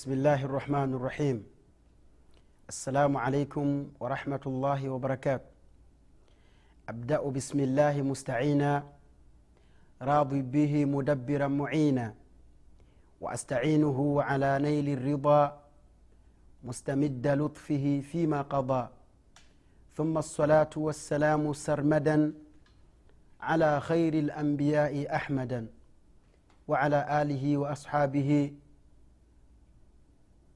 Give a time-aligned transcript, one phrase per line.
[0.00, 1.44] بسم الله الرحمن الرحيم
[2.68, 3.66] السلام عليكم
[4.00, 5.44] ورحمة الله وبركاته
[6.88, 8.72] أبدأ بسم الله مستعينا
[10.02, 12.14] راضي به مدبرا معينا
[13.20, 15.60] وأستعينه على نيل الرضا
[16.64, 18.88] مستمد لطفه فيما قضى
[19.96, 22.32] ثم الصلاة والسلام سرمدا
[23.40, 25.66] على خير الأنبياء أحمدا
[26.68, 28.52] وعلى آله وأصحابه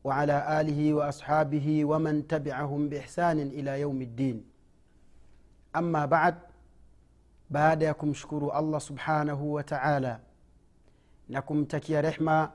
[0.03, 4.43] وعلى آله وأصحابه ومن تبعهم بإحسان إلى يوم الدين
[5.75, 6.35] أما بعد
[7.51, 10.19] baada ya kumshukuru allah subhanahu wa taala
[11.29, 12.51] na kumtakia rehma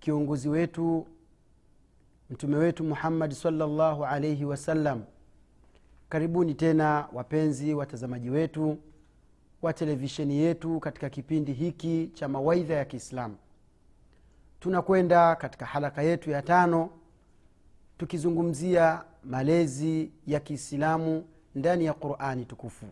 [0.00, 1.06] kiongozi wetu
[2.30, 5.02] mtume wetu muhammadi salllahu alaihi wasallam
[6.08, 8.78] karibuni tena wapenzi watazamaji wetu
[9.62, 13.36] wa televisheni yetu katika kipindi hiki cha mawaidha ya kiislamu
[14.59, 16.89] tunakwenda katika halaka yetu ya tano
[17.97, 22.85] tukizungumzia malezi ya kiislamu ndani ya qurani tukufu.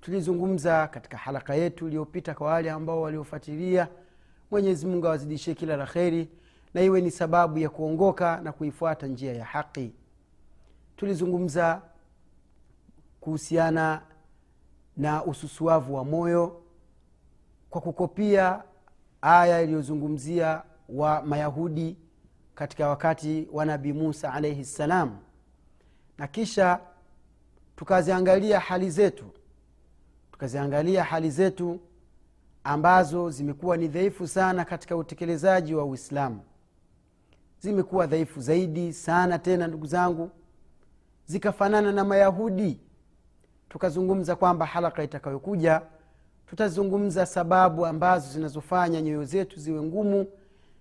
[0.00, 3.88] Tulizungumza katika halaka yetu iliyopita kwa wale ambao waliofuatilia
[4.50, 6.28] mwenyezi mungu awazidishie kila la kheri
[6.74, 9.92] na iwe ni sababu ya kuongoka na kuifuata njia ya haqi
[10.96, 11.82] tulizungumza
[13.20, 14.02] kuhusiana
[14.96, 16.62] na ususuavu wa moyo
[17.70, 18.62] kwa kukopia
[19.24, 21.96] aya iliyozungumzia wa mayahudi
[22.54, 25.18] katika wakati wa nabii musa alaihi ssalam
[26.18, 26.80] na kisha
[27.76, 29.24] tukaziangalia hali zetu
[30.32, 31.80] tukaziangalia hali zetu
[32.64, 36.40] ambazo zimekuwa ni dhaifu sana katika utekelezaji wa uislamu.
[37.60, 40.30] Zimekuwa dhaifu zaidi sana tena ndugu zangu
[41.26, 42.80] zikafanana na mayahudi.
[43.68, 45.82] Tukazungumza kwamba halaka itakayokuja
[46.54, 50.26] tutazungumza sababu ambazo zinazofanya nyoyo zetu ziwe ngumu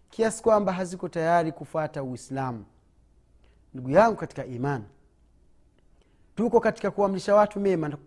[0.09, 2.65] kiasi kwamba haziko tayari kufuata uislamu.
[3.73, 4.83] Ndugu yangu katika imani
[6.35, 7.97] tuko katika kuamrisha watu mema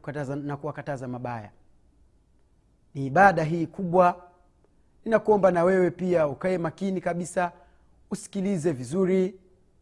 [0.44, 1.50] na, kuwakataza mabaya.
[2.94, 4.22] Ni ibada hii kubwa.
[5.04, 7.52] Ninakuomba na wewe pia ukae makini kabisa
[8.10, 9.34] usikilize vizuri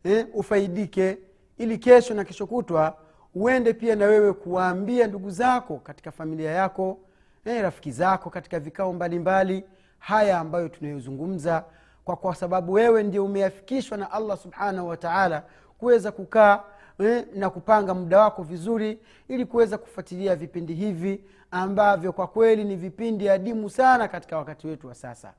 [0.04, 1.18] eh, ufaidike
[1.58, 2.98] ili kesho na kesho kutwa
[3.34, 6.98] uende pia na wewe kuwaambia ndugu zako katika familia yako
[7.44, 11.64] eh, rafiki zako katika vikao mbalimbali mbali, haya ambayo tunayozungumza
[12.04, 15.42] kwa, kwa sababu wewe ndio umeafikishwa na allah subhanahu wataala
[15.78, 16.62] kuweza kukaa
[16.98, 22.76] eh, na kupanga muda wako vizuri ili kuweza kufuatilia vipindi hivi ambavyo kwa kweli ni
[22.76, 25.32] vipindi adimu sana katika wakati wetu wa sasa.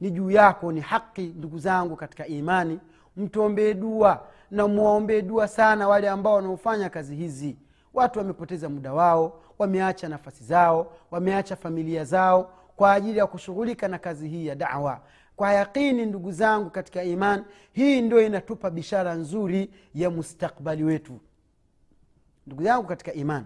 [0.00, 2.80] Ni juu yako ni haki ndugu zangu katika imani.
[3.16, 7.56] Mtuombee dua na mwaombee dua sana wale ambao wanaofanya kazi hizi
[7.94, 13.98] watu wamepoteza muda wao wameacha nafasi zao wameacha familia zao kwa ajili ya kushughulika na
[13.98, 15.00] kazi hii ya dawa
[15.36, 21.20] kwa yaqini ndugu zangu katika iman hii ndio inatupa bishara nzuri ya mustakbali wetu
[22.46, 23.44] ndugu zangu katika iman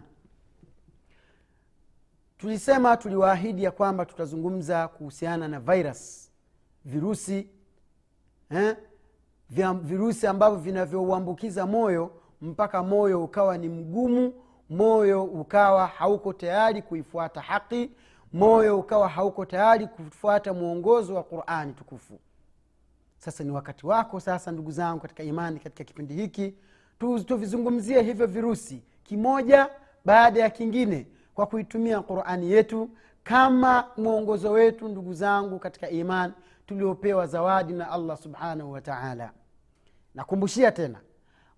[2.39, 6.31] tulisema tuliwaahidi ya kwamba tutazungumza kuhusiana na virus
[6.85, 7.49] virusi
[8.51, 8.77] eh?
[9.83, 12.11] virusi ambavyo vinavyouambukiza moyo
[12.45, 14.33] mpaka moyo ukawa ni mgumu
[14.71, 17.91] moyo ukawa hauko tayari kuifuata haki
[18.33, 22.19] moyo ukawa hauko tayari kufuata mwongozo wa qurani tukufu.
[23.19, 26.55] Sasa ni wakati wako sasa ndugu zangu katika imani katika kipindi hiki
[27.27, 29.71] tuvizungumzie hivyo virusi kimoja
[30.05, 32.91] baada ya kingine kwa kuitumia qurani yetu
[33.25, 36.33] kama mwongozo wetu ndugu zangu katika iman
[36.67, 39.31] tuliopewa zawadi na allah subhanahu wataala
[40.15, 40.99] nakumbushia tena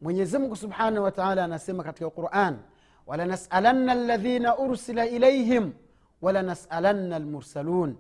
[0.00, 2.56] mwenyezimngu subhanahu wataala anasema katika quran
[3.06, 5.72] walanasalanna ladhina ursila ilaihim
[6.22, 7.96] walanasalanna lmursalun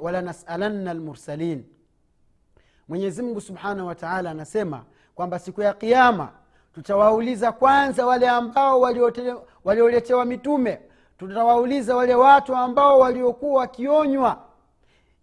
[0.00, 1.64] walanasalanna lmursalin
[2.88, 4.84] mwenyezimngu subhanahu wataala anasema
[5.14, 6.32] kwamba siku ya kiama
[6.74, 8.80] tutawauliza kwanza wale ambao
[9.64, 10.80] walioletewa mitume
[11.18, 14.44] tutawauliza wale watu ambao waliokuwa wakionywa.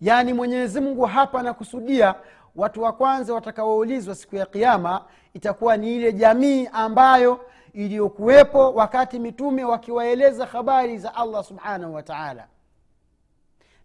[0.01, 2.15] Yaani mwenyezi mungu hapa anakusudia
[2.55, 7.39] watu wa kwanza watakaoulizwa siku ya kiama itakuwa ni ile jamii ambayo
[7.73, 12.47] iliyokuwepo wakati mitume wakiwaeleza habari za allah subhanahu wa taala.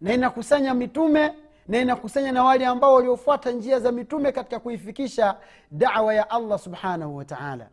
[0.01, 1.33] Na inakusanya mitume
[1.69, 5.37] na inakusanya na wale ambao waliofuata njia za mitume katika kuifikisha
[5.71, 7.69] dawa ya allah subhanahu wa taala.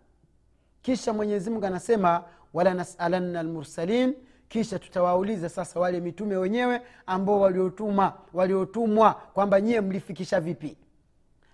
[0.81, 2.23] Kisha mwenyezimungu anasema
[2.53, 4.13] wala nasalanna lmursalin
[4.49, 10.77] kisha tutawauliza sasa wale mitume wenyewe ambao waliotumwa waliotumwa kwamba nyie mlifikisha vipi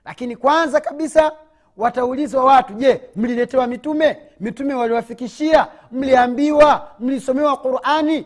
[0.05, 1.31] lakini kwanza kabisa
[1.77, 4.17] wataulizwa watu je mliletewa mitume?
[4.39, 5.67] Mitume waliwafikishia?
[5.91, 6.91] Mliambiwa?
[6.99, 8.25] Mlisomewa qurani?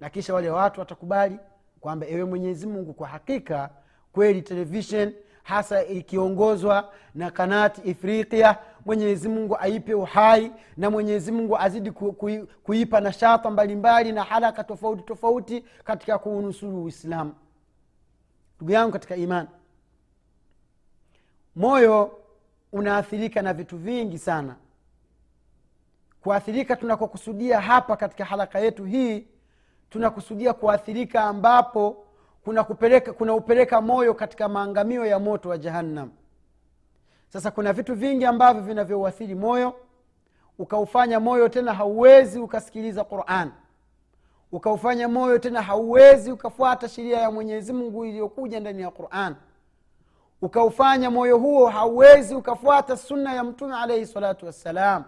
[0.00, 1.38] Na kisha wale watu watakubali
[1.80, 3.70] kwamba ewe mwenyezi mungu kwa hakika
[4.12, 5.12] kweli televishen
[5.42, 8.56] hasa ikiongozwa na kanati ifriqia
[8.86, 12.30] mwenyezi mungu aipe uhai na mwenyezi mungu azidi ku, ku,
[12.62, 17.34] kuipa nashata mbalimbali na haraka tofauti tofauti katika kuunusuru uislamu.
[18.56, 19.48] Ndugu yangu katika imani
[21.58, 22.18] moyo
[22.72, 24.56] unaathirika na vitu vingi sana.
[26.22, 29.26] Kuathirika tunakokusudia hapa katika haraka yetu hii
[29.90, 32.04] tunakusudia kuathirika ambapo
[32.44, 36.10] kuna kupeleka kuna upeleka moyo katika maangamio ya moto wa jahannam.
[37.28, 39.74] Sasa kuna vitu vingi ambavyo vinavyouathiri moyo.
[40.58, 43.50] Ukaufanya moyo tena hauwezi ukasikiliza quran.
[44.52, 49.36] Ukaufanya moyo tena hauwezi ukafuata sheria ya mwenyezi mungu iliyokuja ndani ya quran
[50.42, 55.04] ukaufanya moyo huo hauwezi ukafuata sunna ya mtume alaihi salatu wassalam.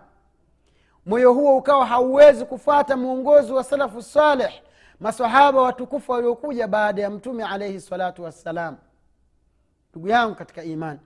[1.06, 4.62] Moyo huo ukawa hauwezi kufuata mwongozi wa salafu saleh
[5.00, 8.76] masahaba watukufu waliokuja baada ya mtume alaihi salatu wassalam.
[9.90, 11.00] Ndugu yangu katika imani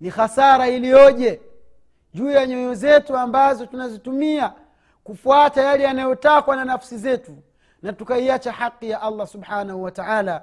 [0.00, 1.40] ni hasara iliyoje
[2.14, 4.52] juu ya nyoyo zetu ambazo tunazitumia
[5.04, 7.36] kufuata yale yanayotakwa na nafsi zetu
[7.82, 10.42] na tukaiacha haki ya allah subhanahu wa taala.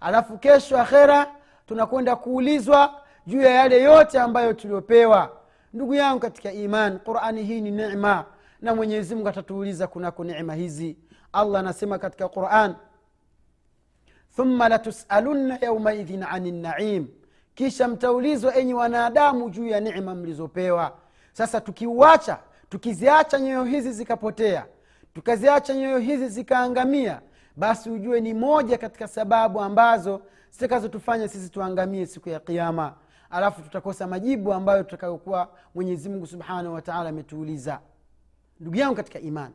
[0.00, 1.34] Alafu kesho akhera
[1.66, 5.30] tunakwenda kuulizwa juu ya yale yote ambayo tuliopewa.
[5.72, 8.24] Ndugu yangu katika iman qurani hii ni nema
[8.60, 10.96] na mwenyezi mungu atatuuliza kunako nema hizi.
[11.32, 12.74] Allah anasema katika quran
[14.36, 17.06] thumma latusalunna yaumaidhin ani naim.
[17.54, 20.92] Kisha mtaulizwa enyi wanadamu juu ya nema mlizopewa.
[21.32, 22.38] Sasa tukiuacha
[22.68, 24.66] tukiziacha nyoyo hizi zikapotea
[25.14, 27.20] tukaziacha nyoyo hizi zikaangamia
[27.56, 30.20] basi ujue ni moja katika sababu ambazo
[30.54, 32.94] zitakazotufanya sisi tuangamie siku ya kiama
[33.30, 37.80] alafu tutakosa majibu ambayo tutakayokuwa mwenyezimungu subhanahu wataala ametuuliza.
[38.60, 39.54] Ndugu yangu katika imani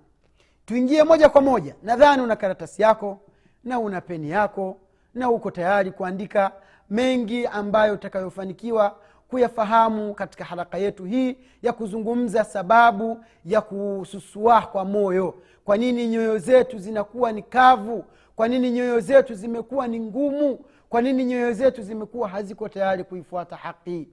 [0.66, 1.76] tuingie moja kwa moja.
[1.84, 3.20] Nadhani una karatasi yako
[3.64, 4.78] na una peni yako
[5.14, 6.52] na uko tayari kuandika
[6.90, 8.96] mengi ambayo utakayofanikiwa
[9.28, 15.36] kuyafahamu katika haraka yetu hii ya kuzungumza sababu ya kususua kwa moyo.
[15.66, 18.06] Kwa nini nyoyo zetu zinakuwa ni kavu?
[18.36, 20.60] Kwa nini nyoyo zetu zimekuwa ni ngumu
[20.90, 24.10] kwa nini nyoyo zetu zimekuwa haziko tayari kuifuata haki?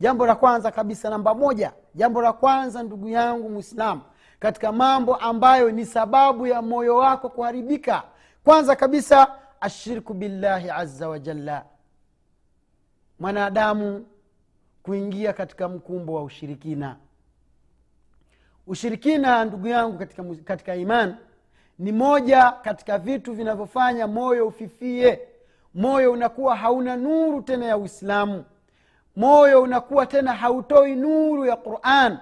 [0.00, 4.02] Jambo la kwanza kabisa namba moja jambo la kwanza ndugu yangu mwislamu
[4.38, 8.02] katika mambo ambayo ni sababu ya moyo wako kuharibika
[8.44, 9.28] kwanza kabisa
[9.60, 11.64] ashirku billahi aza wajalla
[13.20, 14.06] mwanadamu
[14.82, 16.96] kuingia katika mkumbo wa ushirikina.
[18.66, 21.16] Ushirikina ndugu yangu katika, katika iman
[21.78, 25.20] ni moja katika vitu vinavyofanya moyo ufifie
[25.76, 28.44] moyo unakuwa hauna nuru tena ya uislamu.
[29.16, 32.18] Moyo unakuwa tena hautoi nuru ya quran.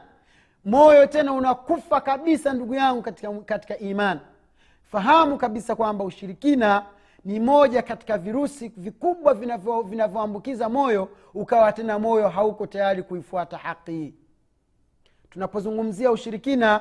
[0.64, 4.18] Moyo tena unakufa kabisa ndugu yangu katika, katika iman.
[4.82, 6.82] Fahamu kabisa kwamba ushirikina
[7.24, 9.34] ni moja katika virusi vikubwa
[9.84, 14.14] vinavyoambukiza moyo ukawa tena moyo hauko tayari kuifuata haki.
[15.30, 16.80] Tunapozungumzia ushirikina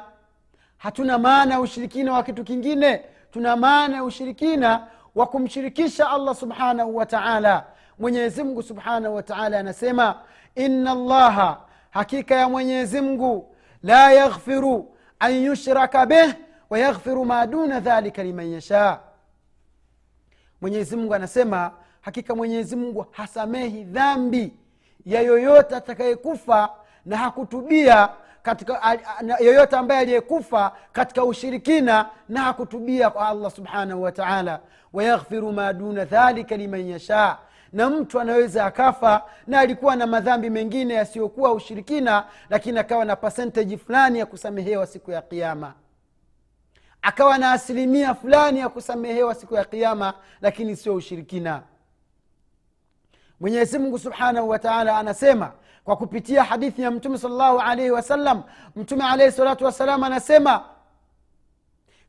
[0.77, 3.01] hatuna maana ya ushirikina wa kitu kingine.
[3.31, 7.65] Tuna maana ya ushirikina wa kumshirikisha allah subhanahu wa taala.
[7.99, 10.19] Mwenyezimngu subhanahu wa taala anasema
[10.55, 16.33] ina llaha hakika ya mwenyezimngu la yaghfiru an yushraka bih
[16.69, 18.99] wayaghfiru ma duna dhalika liman yashaa
[20.61, 24.53] mwenyezimngu anasema hakika mwenyezimngu hasamehi dhambi
[25.05, 26.69] ya yoyote atakayekufa
[27.05, 28.09] na hakutubia
[28.43, 28.99] katika
[29.39, 34.59] yoyote ambaye aliyekufa katika ushirikina na hakutubia kwa allah subhanahu wataala
[34.93, 37.37] wayaghfiru ma duna dhalika liman yashaa
[37.73, 43.77] na mtu anaweza akafa na alikuwa na madhambi mengine yasiyokuwa ushirikina lakini akawa na pasenteji
[43.77, 45.73] fulani ya kusamehewa siku ya kiama
[47.01, 51.61] akawa na asilimia fulani ya kusamehewa siku ya kiama lakini sio ushirikina.
[53.39, 55.51] Mwenyezi mungu subhanahu wataala anasema
[55.83, 58.43] kwa kupitia hadithi ya mtume salllahu alaihi wasallam
[58.75, 60.65] mtume alaihi salatu wassalam anasema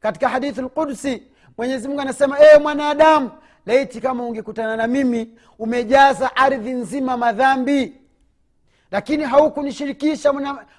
[0.01, 1.23] katika hadithi lqudsi
[1.59, 3.31] mwenyezimungu anasema ewe mwanadamu
[3.67, 8.01] laiti kama ungekutana na mimi umejaza ardhi nzima madhambi.
[8.91, 10.33] Lakini haukunishirikisha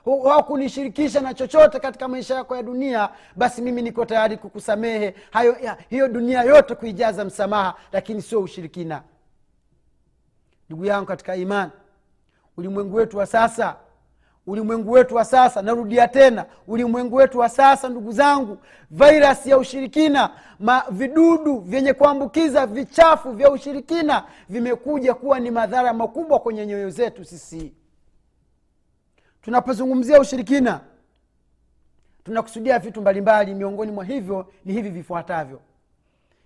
[0.05, 5.15] haukunishirikisha na chochote katika maisha yako ya dunia basi mimi niko tayari kukusamehe.
[5.31, 9.01] Hayo ya, hiyo dunia yote kuijaza msamaha lakini sio ushirikina.
[10.69, 11.71] Ndugu yangu katika imani
[12.57, 13.75] ulimwengu wetu wa sasa.
[14.47, 15.61] Ulimwengu wetu wa sasa.
[15.61, 16.45] Narudia tena.
[16.67, 18.57] Ulimwengu wetu wa sasa ndugu zangu.
[18.91, 20.29] Virus ya ushirikina.
[20.59, 27.25] Ma vidudu vyenye kuambukiza vichafu vya ushirikina vimekuja kuwa ni madhara makubwa kwenye nyoyo zetu
[27.25, 27.73] sisi.
[29.41, 30.79] Tunapozungumzia ushirikina
[32.23, 33.53] tunakusudia vitu mbalimbali.
[33.55, 35.59] Miongoni mwa hivyo ni hivi vifuatavyo.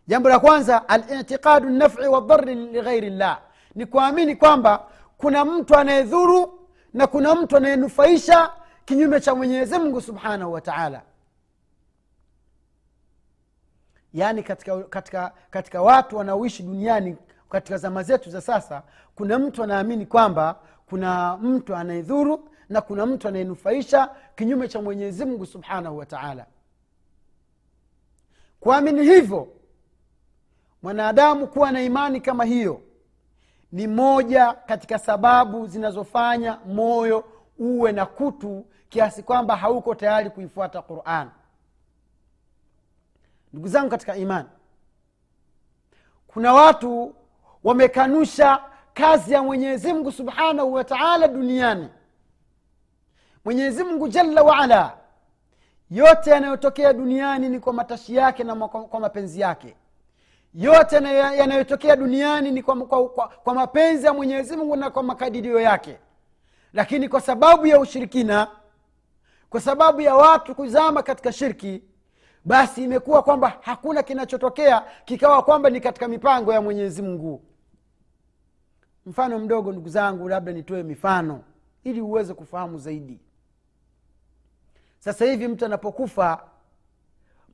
[0.08, 3.42] Jambo la kwanza alitiqadu nafi wadhari lighairi llah
[3.76, 4.84] ni kuamini kwamba
[5.20, 6.60] kuna mtu anayedhuru
[6.94, 8.52] na kuna mtu anayenufaisha
[8.86, 11.02] kinyume cha mwenyezi mungu subhanahu wa taala.
[14.14, 17.18] Yaani katika, katika, katika watu wanaoishi duniani
[17.50, 18.84] katika zama zetu za sasa
[19.16, 25.46] kuna mtu anaamini kwamba kuna mtu anayedhuru na kuna mtu anayenufaisha kinyume cha mwenyezi mungu
[25.46, 26.46] subhanahu wa taala.
[28.60, 29.48] Kuamini hivyo
[30.84, 32.82] mwanadamu kuwa na imani kama hiyo
[33.72, 37.24] ni moja katika sababu zinazofanya moyo
[37.60, 41.30] uwe na kutu kiasi kwamba hauko tayari kuifuata quran.
[43.54, 44.50] Ndugu zangu katika imani
[46.28, 47.16] kuna watu
[47.64, 51.90] wamekanusha kazi ya mwenyezi mungu subhanahu wa taala duniani.
[53.46, 54.98] Mwenyezi mungu jalla waala
[55.92, 59.76] yote yanayotokea duniani ni kwa matashi yake na kwa, mapenzi yake
[60.54, 65.60] yote yanayotokea duniani ni kwa, kwa, kwa, kwa mapenzi ya mwenyezi mungu na kwa makadirio
[65.60, 65.98] yake.
[66.74, 68.48] Lakini kwa sababu ya ushirikina
[69.50, 71.84] kwa sababu ya watu kuzama katika shirki
[72.46, 77.42] basi imekuwa kwamba hakuna kinachotokea kikawa kwamba ni katika mipango ya mwenyezi mungu.
[79.06, 81.44] Mfano mdogo ndugu zangu labda nitoe mifano
[81.84, 83.20] ili uweze kufahamu zaidi.
[85.00, 86.44] Sasa hivi mtu anapokufa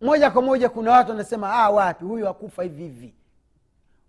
[0.02, 2.06] moja kwa moja kuna watu wanasema ah, wapi?
[2.06, 3.14] Huyu akufa hivi hivi.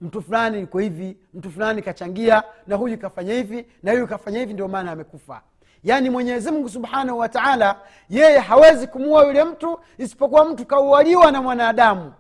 [0.01, 4.53] Mtu fulani iko hivi mtu fulani kachangia na huyu kafanya hivi na huyu kafanya hivi
[4.53, 5.43] ndio maana amekufa.
[5.85, 12.13] Yaani mwenyezimngu subhanahu wataala yeye hawezi kumuua yule mtu isipokuwa mtu kaualiwa na mwanadamu.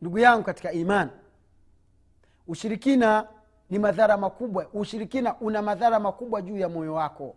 [0.00, 1.10] Ndugu yangu katika imani
[2.48, 3.26] ushirikina
[3.70, 4.66] ni madhara makubwa.
[4.74, 7.36] Ushirikina una madhara makubwa juu ya moyo wako.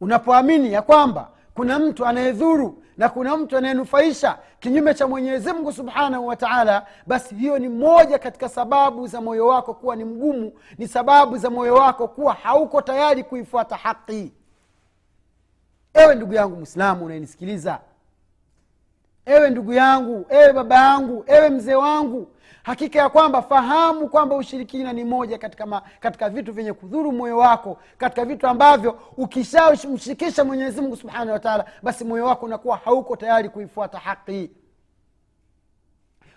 [0.00, 6.26] Unapoamini ya kwamba kuna mtu anayedhuru na kuna mtu anayenufaisha kinyume cha mwenyezi mungu subhanahu
[6.26, 10.88] wa taala basi hiyo ni moja katika sababu za moyo wako kuwa ni mgumu ni
[10.88, 14.32] sababu za moyo wako kuwa hauko tayari kuifuata haki.
[15.94, 17.80] Ewe ndugu yangu mwislamu unayenisikiliza
[19.26, 22.28] ewe ndugu yangu ewe baba yangu ewe mzee wangu
[22.66, 27.38] hakika ya kwamba fahamu kwamba ushirikina ni moja katika, ma, katika vitu vyenye kudhuru moyo
[27.38, 33.48] wako katika vitu ambavyo ukishamshirikisha mwenyezimungu subhanahu wa taala basi moyo wako unakuwa hauko tayari
[33.48, 34.50] kuifuata haqi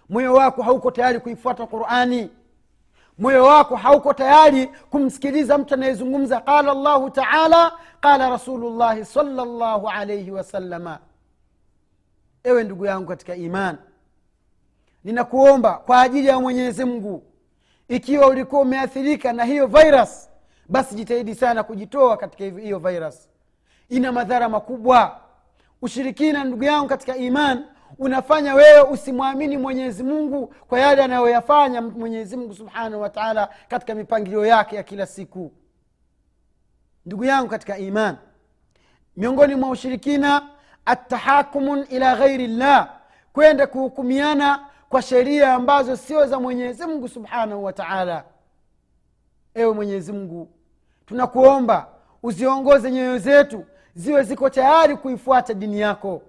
[0.10, 2.30] moyo wako hauko tayari kuifuata qurani.
[3.18, 7.72] Moyo wako hauko tayari kumsikiliza mtu anayezungumza qala llahu taala
[8.02, 11.00] qala rasulullahi salllahu alaihi wasalama
[12.44, 13.78] ewe ndugu yangu katika imani
[15.04, 17.24] ninakuomba kwa ajili ya mwenyezi mungu.
[17.88, 20.30] Ikiwa ulikuwa umeathirika na hiyo virus
[20.70, 23.30] basi jitahidi sana kujitoa katika hiyo virus.
[23.90, 25.20] Ina madhara makubwa.
[25.82, 27.66] Ushirikina ndugu yangu katika iman
[27.98, 34.76] unafanya wewe usimwamini mwenyezi mungu kwa yale anayoyafanya mwenyezi mungu subhanahu wataala katika mipangilio yake
[34.76, 35.52] ya kila siku.
[37.06, 38.16] Ndugu yangu katika iman
[39.18, 40.50] miongoni mwa ushirikina
[40.86, 42.90] atahakumun ila ghairi llah
[43.34, 48.24] kwenda kuhukumiana kwa sheria ambazo sio za mwenyezi mungu subhanahu wa taala.
[49.54, 50.50] Ewe mwenyezi mungu
[51.06, 51.88] tunakuomba
[52.24, 53.66] uziongoze nyoyo zetu
[53.96, 56.22] ziwe ziko tayari kuifuata dini yako.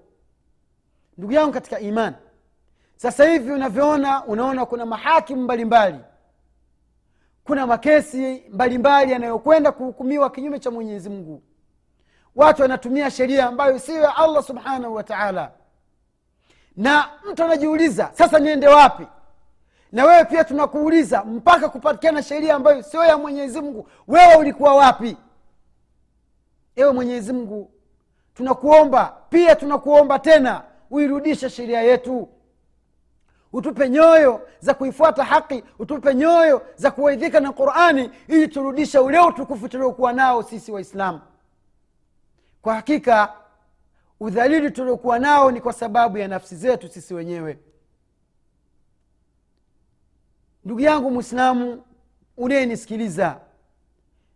[1.19, 2.17] Ndugu yangu katika imani
[2.97, 5.99] sasa hivi unavyoona unaona kuna mahakimu mbalimbali.
[7.45, 11.43] Kuna makesi mbalimbali yanayokwenda kuhukumiwa kinyume cha mwenyezi mungu.
[12.37, 15.52] Watu wanatumia sheria ambayo siyo ya allah subhanahu wa taala
[16.77, 19.07] na mtu anajiuliza sasa niende wapi?
[19.93, 25.17] Na wewe pia tunakuuliza mpaka kupatikana sheria ambayo sio ya mwenyezi mungu wewe ulikuwa wapi?
[26.77, 27.71] Ewe mwenyezi mungu
[28.35, 32.29] tunakuomba pia tunakuomba tena uirudishe sheria yetu.
[33.53, 39.69] Utupe nyoyo za kuifuata haki utupe nyoyo za kuwaidhika na qurani ili turudishe ule utukufu
[39.69, 41.21] tuliokuwa nao sisi waislamu.
[42.62, 43.33] Kwa hakika
[44.21, 47.59] udhalili tuliokuwa nao ni kwa sababu ya nafsi zetu sisi wenyewe.
[50.65, 51.83] Ndugu yangu mwislamu
[52.37, 53.41] unayenisikiliza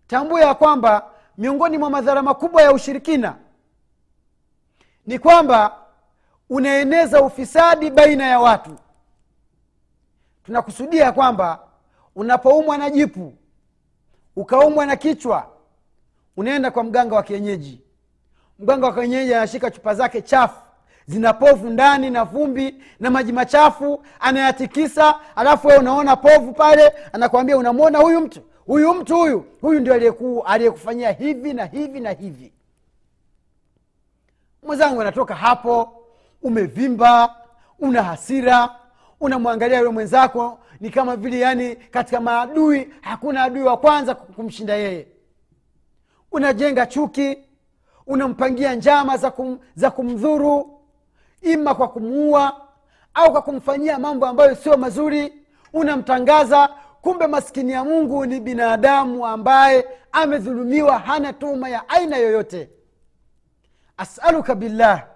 [0.07, 3.37] tambua ya kwamba miongoni mwa madhara makubwa ya ushirikina
[5.07, 5.79] ni kwamba
[6.51, 8.77] unaeneza ufisadi baina ya watu.
[10.45, 11.67] Tunakusudia kwamba
[12.15, 13.33] unapoumwa na jipu
[14.37, 15.51] ukaumwa na kichwa
[16.37, 17.84] unaenda kwa mganga wa kienyeji
[18.59, 20.61] mganga wa kienyeji anashika chupa zake chafu
[21.07, 27.57] zina povu ndani na vumbi na maji machafu anayatikisa alafu wee unaona povu pale anakwambia
[27.59, 28.41] unamwona huyu mtu?
[28.67, 29.95] Huyu mtu huyu huyu ndio
[30.47, 32.53] aliyekufanyia hivi na hivi na hivi.
[34.63, 35.93] Mwenzangu anatoka hapo
[36.43, 37.37] umevimba
[37.79, 38.77] una hasira
[39.21, 45.07] unamwangalia yule mwenzako ni kama vile yani katika maadui hakuna adui wa kwanza kumshinda yeye.
[46.33, 47.39] Unajenga chuki
[48.07, 50.81] unampangia njama za, kum, za kumdhuru
[51.43, 52.61] ima kwa kumuua
[53.15, 55.33] au kwa kumfanyia mambo ambayo sio mazuri.
[55.73, 56.69] Unamtangaza
[57.03, 62.71] kumbe maskini ya mungu ni binadamu ambaye amedhulumiwa hana tuma ya aina yoyote.
[63.97, 65.07] Asaluka billah.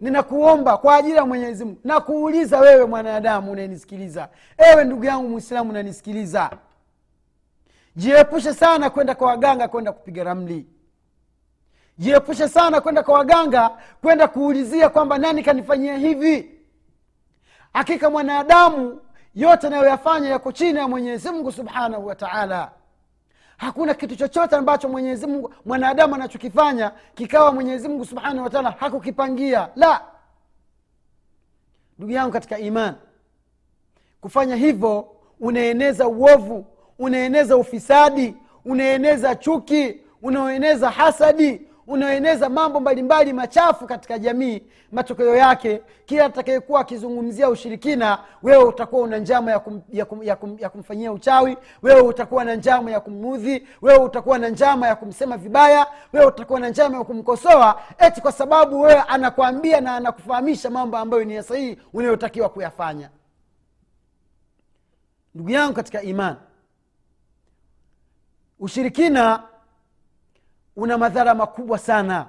[0.00, 1.80] Ninakuomba kwa ajili ya mwenyezi mungu.
[1.84, 4.28] Nakuuliza wewe mwanadamu unayenisikiliza
[4.58, 6.50] ewe ndugu yangu mwislamu unanisikiliza.
[7.96, 10.66] Jiepushe sana kwenda kwa waganga kwenda kupiga ramli
[11.98, 13.70] jiepushe sana kwenda kwa waganga
[14.02, 16.50] kwenda kuulizia kwamba nani kanifanyia hivi.
[17.72, 19.00] Hakika mwanadamu
[19.34, 22.70] yote anayoyafanya yako chini ya mwenyezi mungu subhanahu wa taala.
[23.56, 25.26] Hakuna kitu chochote ambacho mwenyezi
[25.64, 29.68] mwanadamu anachokifanya kikawa mwenyezi mungu subhanahu wa taala hakukipangia.
[29.76, 30.00] La!
[31.98, 32.94] Ndugu yangu katika iman
[34.20, 35.08] kufanya hivyo
[35.40, 36.66] unaeneza uovu
[36.98, 44.62] unaeneza ufisadi unaeneza chuki unaeneza hasadi unaeneza mambo mbalimbali machafu katika jamii
[44.92, 50.36] matokeo yake kila atakayekuwa akizungumzia ushirikina wewe utakuwa una njama ya, kum, ya, kum, ya,
[50.36, 54.96] kum, ya kumfanyia uchawi wewe utakuwa na njama ya kumudhi wewe utakuwa na njama ya
[54.96, 60.70] kumsema vibaya wewe utakuwa na njama ya kumkosoa eti kwa sababu wewe anakuambia na anakufahamisha
[60.70, 63.10] mambo ambayo ni ya sahihi unayotakiwa kuyafanya.
[65.34, 66.36] Ndugu yangu katika iman
[68.60, 69.42] ushirikina
[70.78, 72.26] una madhara makubwa sana.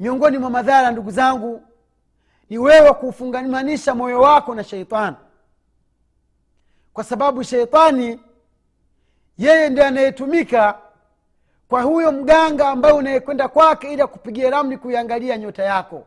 [0.00, 1.62] Miongoni mwa madhara ndugu zangu
[2.50, 5.16] ni wewe kuufungamanisha moyo wako na sheitani
[6.92, 8.20] kwa sababu sheitani
[9.38, 10.78] yeye ndi anayetumika
[11.68, 16.06] kwa huyo mganga ambaye unayekwenda kwake ili akupigia ramli kuiangalia nyota yako.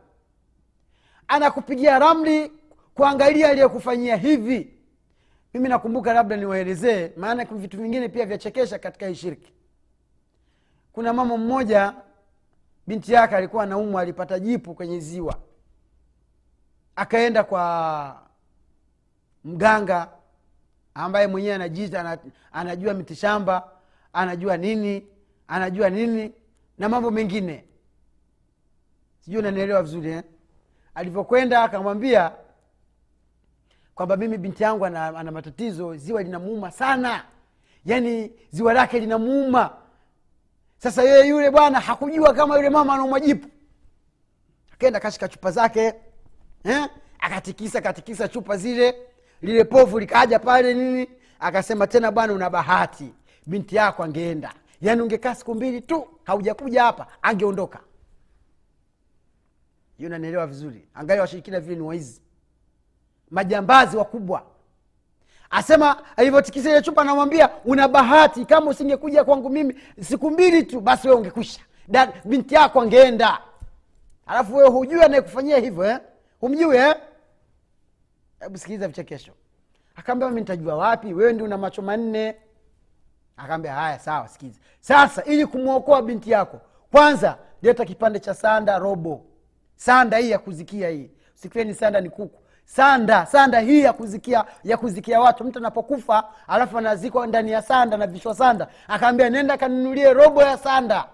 [1.28, 2.52] Anakupigia ramli
[2.94, 4.74] kuangalia aliyekufanyia hivi.
[5.54, 9.52] Mimi nakumbuka labda niwaelezee maana vitu vingine pia vyachekesha katika hii shirki
[11.00, 11.94] kuna mama mmoja
[12.86, 15.34] binti yake alikuwa anaumwa alipata jipu kwenye ziwa.
[16.96, 18.22] Akaenda kwa
[19.44, 20.08] mganga
[20.94, 22.18] ambaye mwenyewe anajiita ana-
[22.52, 23.68] anajua mitishamba
[24.12, 25.06] anajua nini
[25.48, 26.32] anajua nini
[26.78, 27.64] na mambo mengine.
[29.20, 30.22] Sijui unanielewa vizuri eh?
[30.94, 32.32] alivyokwenda akamwambia
[33.94, 37.24] kwamba mimi binti yangu ana, ana matatizo ziwa linamuuma sana.
[37.84, 39.79] Yaani ziwa lake linamuuma
[40.82, 43.48] sasa yeye yule bwana hakujua kama yule mama anaumwa jipu
[44.72, 45.94] akaenda kashika chupa zake
[46.64, 46.88] eh?
[47.18, 48.94] akatikisa katikisa chupa zile
[49.42, 51.08] lile povu likaja pale nini?
[51.40, 53.14] Akasema tena bwana una bahati.
[53.46, 54.54] Binti yako angeenda.
[54.80, 57.80] Yaani ungekaa siku mbili tu haujakuja hapa angeondoka.
[59.98, 60.88] Hiyo nanielewa vizuri.
[60.94, 62.20] Angalia washirikina vile ni waizi.
[63.30, 64.46] Majambazi wakubwa
[65.50, 71.08] asema alivyotikisa ile chupa anamwambia una bahati kama usingekuja kwangu mimi siku mbili tu basi
[71.08, 71.60] wewe ungekwisha.
[72.24, 73.38] Binti yako angeenda.
[74.26, 75.98] Alafu wewe hujui anayekufanyia hivyo eh?
[76.40, 76.94] humjui eh?
[78.40, 79.32] hebu sikiliza vichekesho
[79.96, 81.14] akaambia mimi nitajua wapi?
[81.14, 82.36] Wewe ndi una macho manne.
[83.36, 84.60] Akaambia haya sawa sikiza.
[84.80, 86.60] Sasa ili kumwokoa binti yako
[86.92, 89.24] kwanza leta kipande cha sanda robo.
[89.76, 91.10] Sanda hii ya kuzikia hii.
[91.34, 92.42] Sikieni sanda ni kuku
[92.74, 95.44] sanda sanda hii ya kuzikia ya kuzikia watu.
[95.44, 98.68] Mtu anapokufa alafu anazikwa ndani ya sanda na vishwa sanda.
[98.88, 101.08] Akaambia nenda kanunulie robo ya sanda.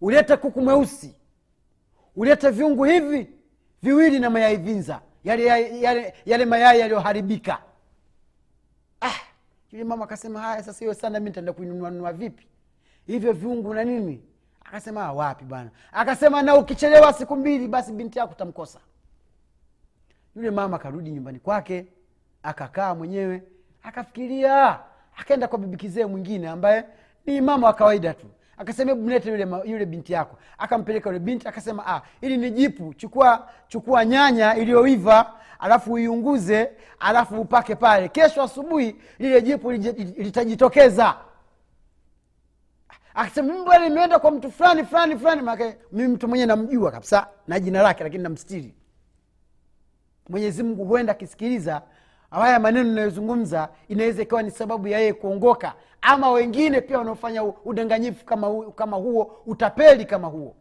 [0.00, 1.16] Ulete kuku mweusi.
[2.16, 3.30] Ulete viungu hivi
[3.82, 5.00] viwili na mayai vinza.
[5.24, 5.44] Yale,
[5.80, 7.58] yale, yale, mayai yaliyoharibika.
[9.00, 9.14] Ah,
[9.72, 12.46] yule mama akasema haya sasa hiyo sanda mi nitaenda kuinunuanunua vipi?
[13.06, 14.22] Hivyo viungu na nini?
[14.64, 15.70] Akasema "Ah, wapi bwana?
[15.92, 18.78] Akasema na ukichelewa siku mbili basi binti yako utamkosa
[20.36, 21.86] yule mama akarudi nyumbani kwake
[22.42, 23.42] akakaa mwenyewe
[23.82, 24.78] akafikiria
[25.16, 26.84] akaenda kwa bibikizee mwingine ambaye
[27.26, 28.26] ni mama wa kawaida tu.
[28.56, 30.38] Akasema hebu mlete yule, yule binti yako.
[30.58, 37.40] Akampeleka yule binti akasema ah, ili ni jipu chukua chukua nyanya iliyoiva alafu uiunguze alafu
[37.40, 38.08] upake pale.
[38.08, 41.14] Kesho asubuhi lile jipu litajitokeza.
[43.14, 45.74] Akasema bwana nimeenda kwa mtu fulani fulani fulani?
[45.92, 48.74] Mtu mwenyewe namjua kabisa na jina lake lakini namstiri
[50.30, 51.82] mwenyezi mungu huenda akisikiliza
[52.30, 58.24] haya maneno inayozungumza inaweza ikawa ni sababu ya yeye kuongoka ama wengine pia wanaofanya udanganyifu
[58.24, 60.56] kama, kama huo utapeli kama huo.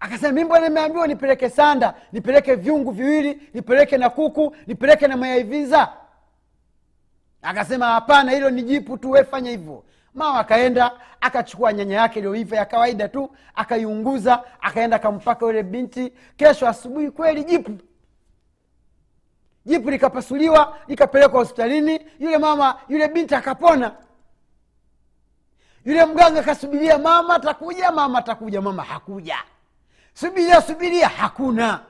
[0.00, 5.92] Akasema mi mbona nimeambiwa nipeleke sanda nipeleke vyungu viwili nipeleke na kuku nipeleke na mayaiviza
[7.42, 12.64] akasema hapana hilo ni jipu tu wefanya hivyo mama akaenda akachukua nyanya yake iliyoiva ya
[12.64, 16.12] kawaida tu akaiunguza akaenda akampaka yule binti.
[16.36, 17.78] Kesho asubuhi kweli jipu.
[19.66, 22.00] Jipu likapasuliwa likapelekwa hospitalini.
[22.18, 23.94] Yule mama yule binti akapona.
[25.84, 28.60] Yule mganga akasubiria mama atakuja mama atakuja.
[28.60, 29.36] Mama hakuja.
[30.14, 31.08] Subiria subiria.
[31.08, 31.80] Hakuna.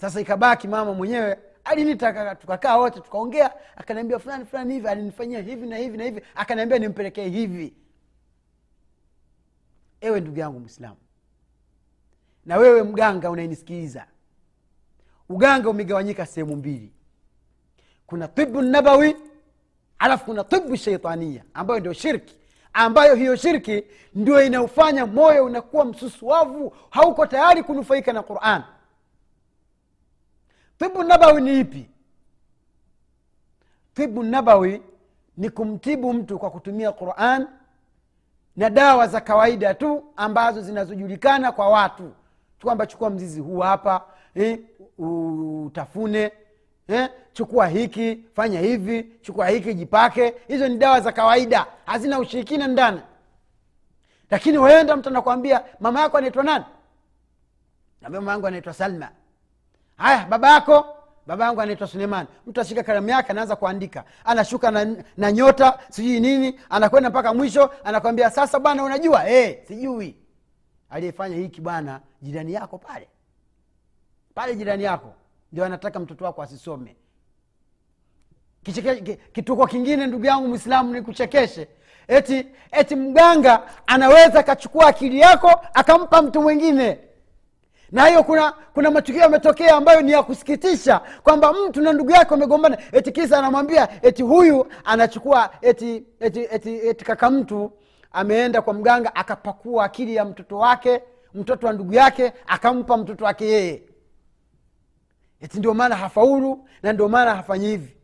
[0.00, 3.52] Sasa ikabaki mama mwenyewe alinita tukakaa wote tukaongea.
[3.76, 6.22] Akaniambia fulani fulani hivi alinifanyia hivi na hivi na hivi.
[6.34, 7.74] Akaniambia nimpelekee hivi.
[10.00, 10.96] Ewe ndugu yangu mwislamu
[12.46, 14.06] na wewe mganga unayenisikiliza
[15.28, 16.92] uganga umegawanyika sehemu mbili.
[18.06, 19.16] Kuna tibu nabawi
[19.98, 22.36] alafu kuna tibu sheitania ambayo ndio shirki.
[22.72, 28.62] Ambayo hiyo shirki ndio inaofanya moyo unakuwa msusuavu hauko tayari kunufaika na quran
[30.78, 31.90] tibu nabawi ni ipi?
[33.94, 34.82] Tibu nabawi
[35.36, 37.46] ni kumtibu mtu kwa kutumia quran
[38.56, 42.12] na dawa za kawaida tu ambazo zinazojulikana kwa watu.
[42.62, 44.58] Kwamba chukua mzizi huu hapa eh,
[44.98, 46.32] utafune
[46.88, 50.34] eh, chukua hiki fanya hivi chukua hiki jipake.
[50.48, 53.00] Hizo ni dawa za kawaida hazina ushirikina ndani.
[54.30, 56.64] Lakini waenda mtu anakwambia mama yako anaitwa nani?
[58.00, 59.08] Nambia mama yangu anaitwa salma
[59.96, 60.86] haya baba yako?
[61.26, 64.04] Baba yangu anaitwa suleiman mtu ashika kalamu yake anaanza kuandika.
[64.24, 69.20] Anashuka na, na nyota sijui nini anakwenda mpaka mwisho anakwambia sasa bwana unajua?
[69.20, 70.16] Hey, sijui.
[70.90, 73.08] Aliyefanya hiki bwana jirani yako pale.
[74.34, 75.14] Pale jirani yako.
[75.52, 76.96] Ndio anataka mtoto wako asisome.
[79.32, 81.68] Kituko kingine ndugu yangu mwislamu nikuchekeshe
[82.08, 86.98] eti eti mganga anaweza akachukua akili yako akampa mtu mwingine
[87.92, 92.30] na hiyo kuna kuna matukio yametokea ambayo ni ya kusikitisha kwamba mtu na ndugu yake
[92.30, 92.78] wamegombana.
[92.92, 97.72] Eti kisa anamwambia eti huyu anachukua eti eti, eti, eti kaka mtu
[98.12, 101.02] ameenda kwa mganga akapakua akili ya mtoto wake
[101.34, 103.82] mtoto wa ndugu yake akampa mtoto wake yeye.
[105.40, 107.96] Eti ndio maana hafaulu na ndio maana hafanyi hivi.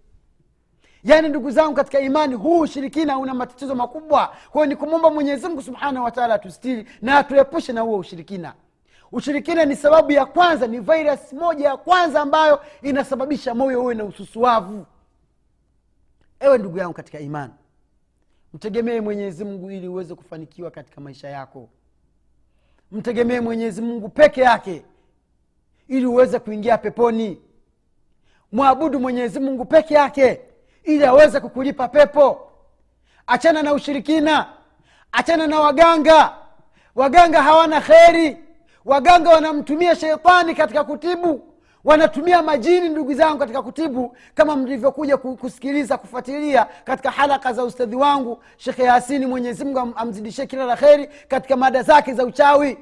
[1.05, 4.35] Yaani ndugu zangu katika imani huu ushirikina una matatizo makubwa.
[4.51, 8.55] Kwayo ni kumwomba mwenyezimngu subhanahu wataala atustiri na atuepushe na huo ushirikina
[9.13, 14.05] ushirikina ni sababu ya kwanza ni virus moja ya kwanza ambayo inasababisha moyo uwe na
[14.05, 14.87] ususuavu
[16.41, 17.53] ewe ndugu yangu katika imani
[18.55, 21.69] mtegemee mwenyezi mungu ili uweze kufanikiwa katika maisha yako.
[22.93, 24.85] Mtegemee mwenyezi mungu peke yake
[25.89, 27.43] ili uweze kuingia peponi.
[28.53, 30.41] Mwabudu mwenyezi mungu peke yake
[30.85, 32.53] ili aweze kukulipa pepo.
[33.27, 34.53] Achana na ushirikina
[35.13, 36.35] achana na waganga.
[36.95, 38.37] Waganga hawana kheri
[38.85, 41.49] waganga wanamtumia sheitani katika kutibu.
[41.85, 48.43] Wanatumia majini ndugu zangu katika kutibu kama mlivyokuja kusikiliza kufuatilia katika halaka za ustadhi wangu
[48.57, 52.79] shekhe yasini mwenyezimngu amzidishie kila la kheri katika mada zake za uchawi.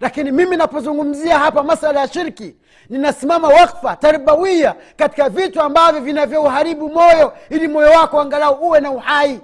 [0.00, 2.56] Lakini mimi napozungumzia hapa masala ya shirki
[2.88, 9.40] ninasimama wakfa tarbawia katika vitu ambavyo vinavyouharibu moyo ili moyo wako angalau uwe na uhai.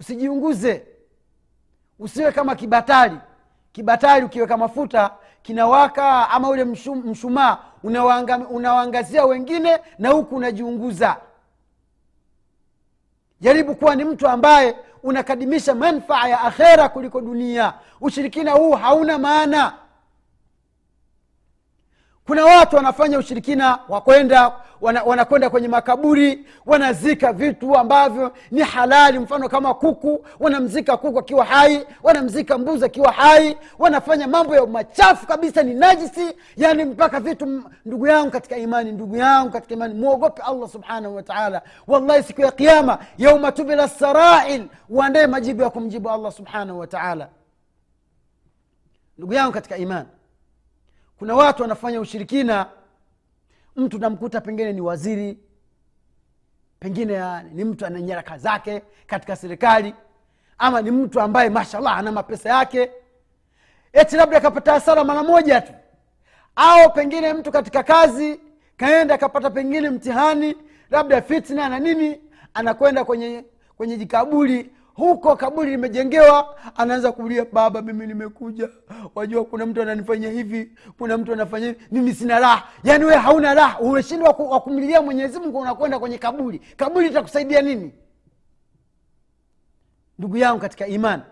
[0.00, 0.86] Usijiunguze
[2.00, 3.16] usiwe kama kibatari
[3.72, 5.10] kibatari ukiweka mafuta
[5.42, 6.64] kinawaka ama ule
[7.04, 11.16] mshumaa unawaanga- unawaangazia wengine na huku unajiunguza.
[13.40, 17.74] Jaribu kuwa ni mtu ambaye unakadimisha manfaa ya akhera kuliko dunia.
[18.00, 19.72] Ushirikina huu hauna maana
[22.26, 29.48] kuna watu wanafanya ushirikina wakwenda wana- wanakwenda kwenye makaburi wanazika vitu ambavyo ni halali mfano
[29.48, 35.62] kama kuku wanamzika kuku akiwa hai wanamzika mbuzi akiwa hai wanafanya mambo ya machafu kabisa
[35.62, 40.68] ni najisi yani mpaka vitu ndugu yangu katika imani ndugu yangu katika imani mwogope allah
[40.68, 46.78] subhanahu wataala wallahi siku ya kiama yauma tubila sarail uandae majibu ya kumjibu allah subhanahu
[46.78, 47.28] wataala
[49.18, 50.08] ndugu yangu katika imani
[51.20, 52.66] kuna watu wanafanya ushirikina.
[53.76, 55.38] Mtu namkuta pengine ni waziri
[56.78, 59.94] pengine ni mtu ana nyaraka zake katika serikali
[60.58, 62.90] ama ni mtu ambaye mashallah ana mapesa yake.
[63.92, 65.72] Eti labda akapata hasara mara moja tu
[66.56, 68.40] au pengine mtu katika kazi
[68.76, 70.56] kaenda akapata pengine mtihani
[70.90, 72.20] labda fitna na nini
[72.54, 73.44] anakwenda kwenye
[73.76, 78.68] kwenye jikaburi huko kaburi limejengewa anaanza kulia baba mimi nimekuja.
[79.14, 81.80] Wajua kuna mtu ananifanyia hivi kuna mtu anafanya hivi.
[81.90, 82.68] Mimi sina raha.
[82.84, 83.78] Yaani we hauna raha.
[83.80, 86.58] Umeshindwa waku- wakumlilia mwenyezimungu unakwenda kwenye kaburi.
[86.76, 87.92] Kaburi itakusaidia nini?
[90.18, 91.22] Ndugu yangu katika imani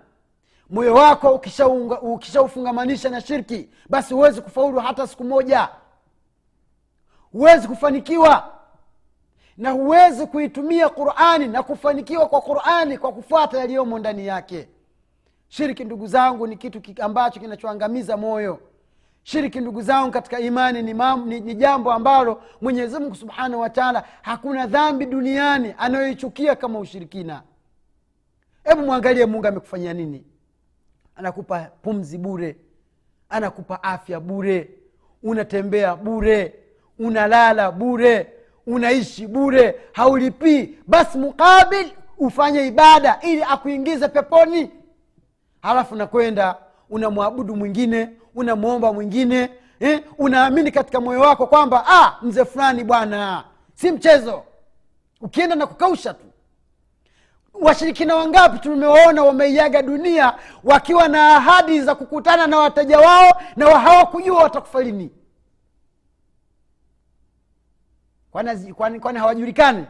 [0.71, 5.69] moyo wako ukishaufungamanisha ukishaufungamanisha na shirki basi huwezi kufaulu hata siku moja.
[7.33, 8.58] Huwezi kufanikiwa
[9.59, 14.69] na huwezi kuitumia qurani na kufanikiwa kwa qurani kwa kufuata yaliyomo ndani yake.
[15.49, 18.61] Shiriki ndugu zangu ni kitu ambacho kinachoangamiza moyo.
[19.23, 24.05] Shiriki ndugu zangu katika imani ni, mam, ni, ni jambo ambalo mwenyezi mungu subhanahu wataala
[24.23, 27.43] hakuna dhambi duniani anayoichukia kama ushirikina.
[28.65, 30.25] Hebu mwangalie mungu amekufanyia nini.
[31.17, 32.57] Anakupa pumzi bure
[33.29, 34.71] anakupa afya bure
[35.23, 36.55] unatembea bure
[36.99, 38.33] unalala bure
[38.69, 44.71] unaishi bure haulipii basi mukabil ufanye ibada ili akuingize peponi.
[45.63, 46.57] Halafu nakwenda
[46.91, 49.51] unamwabudu mwingine unamwomba mwingine
[49.81, 50.01] eh?
[50.19, 54.43] unaamini katika moyo wako kwamba ah, mzee fulani bwana si mchezo.
[55.21, 56.25] Ukienda na kukausha tu.
[57.55, 63.79] Washirikina wangapi tumewaona wameiaga dunia wakiwa na ahadi za kukutana na wateja wao na wa-
[63.81, 64.83] hawakujua watakufa
[69.01, 69.87] kwani, hawajulikani?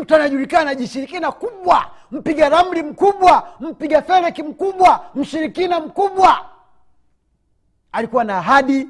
[0.00, 6.46] Mtu anajulikana jishirikina kubwa mpiga ramli mkubwa mpiga feleki mkubwa mshirikina mkubwa.
[7.92, 8.88] Alikuwa na ahadi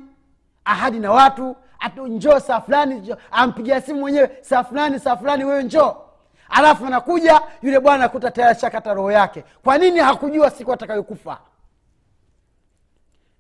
[0.65, 5.63] ahadi na watu atu njoo saa fulani ampigia simu mwenyewe saa fulani saa fulani wewe
[5.63, 5.97] njoo.
[6.49, 9.45] Alafu anakuja yule bwana akuta tayari shakata roho yake.
[9.65, 11.39] Kwa nini hakujua siku atakayokufa?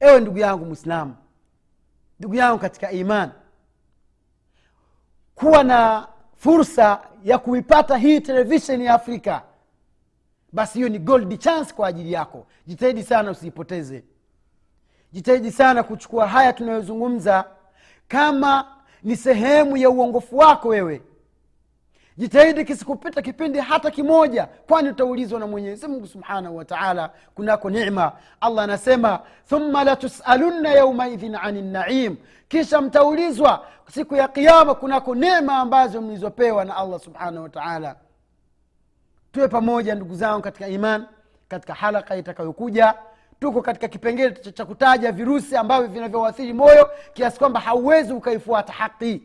[0.00, 1.14] Ewe ndugu yangu mwislamu
[2.20, 3.32] ndugu yangu katika imani
[5.36, 9.42] kuwa na fursa ya kuipata hii televisheni ya afrika.
[10.52, 12.46] Basi hiyo ni gold chance kwa ajili yako.
[12.66, 14.04] Jitahidi sana usiipoteze
[15.12, 17.44] jitahidi sana kuchukua haya tunayozungumza
[18.08, 21.02] kama ni sehemu ya uongofu wako wewe
[22.16, 28.64] jitahidi kisikupita kipindi hata kimoja kwani utaulizwa na mwenyezi mungu subhanahu wataala kunako nema allah
[28.64, 32.16] anasema thumma latusalunna yaumaidhin ani naim.
[32.48, 37.96] Kisha mtaulizwa siku ya kiama kunako nema ambazo mlizopewa na allah subhanahu wataala
[39.32, 41.06] tuwe pamoja ndugu zangu katika iman
[41.48, 42.94] katika halaka itakayokuja.
[43.40, 49.22] Tuko katika kipengele cha- kutaja virusi ambavyo vinavyoathiri moyo kiasi kwamba hauwezi ukaifuata haki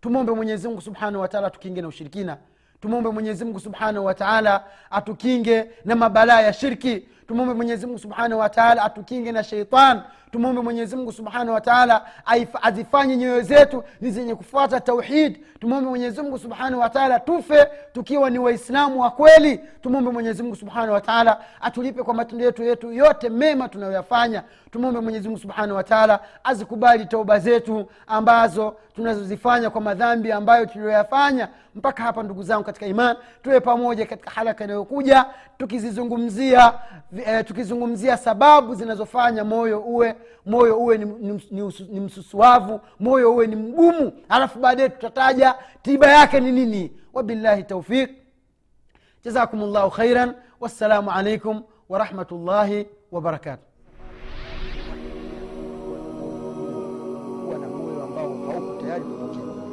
[0.00, 2.36] tumwombe mwenyezimngu subhanahu wataala atukinge na ushirikina.
[2.80, 7.08] Tumwombe mwenyezimungu subhanahu wataala atukinge na mabalaa ya shirki.
[7.28, 12.06] Tumwombe mwenyezimungu subhanahu wataala atukinge na sheitan tumwombe mwenyezimungu subhanahu wataala
[12.62, 15.38] azifanye nyoyo zetu ni zenye kufuata tauhid.
[15.60, 19.60] Tumwombe mwenyezimungu subhanahu wataala tufe tukiwa ni waislamu wa kweli.
[19.82, 25.76] Tumwombe mwenyezimungu subhanahu wataala atulipe kwa matendo yetu yetu yote mema tunayoyafanya tumwombe mwenyezimungu subhanahu
[25.76, 32.86] wataala azikubali tauba zetu ambazo tunazozifanya kwa madhambi ambayo tuliyoyafanya mpaka hapa ndugu zangu katika
[32.86, 33.16] iman.
[33.42, 35.24] Tuwe pamoja katika halaka inayokuja
[35.58, 36.72] tukizizungumzia
[37.26, 40.14] eh, tukizungumzia sababu zinazofanya moyo uwe
[40.46, 44.12] moyo uwe ni, ni, ni, ni msusuavu moyo uwe ni mgumu.
[44.28, 46.92] Alafu baadaye tutataja tiba yake ni nini.
[47.12, 48.10] Wabillahi taufik
[49.24, 50.34] jazakum llahu khairan.
[50.60, 53.67] Wassalamu alaikum warahmatullahi wabarakatuh
[58.98, 59.67] hauko